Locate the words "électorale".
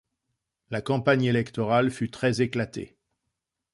1.25-1.91